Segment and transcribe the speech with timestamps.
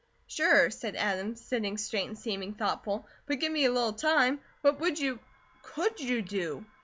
[0.25, 4.39] "Sure," said Adam, sitting straight and seeming thoughtful, "but give me a little time.
[4.61, 5.19] What would you
[5.61, 6.65] could you, do?"